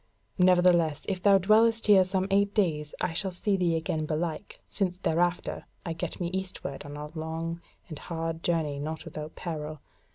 [0.39, 4.97] Nevertheless, if thou dwellest here some eight days I shall see thee again belike, since
[4.97, 7.13] thereafter I get me eastward on a hard
[7.87, 9.79] and long journey not without peril.